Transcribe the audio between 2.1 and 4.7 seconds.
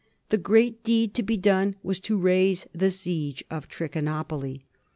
raise the siege of Trichinopoly.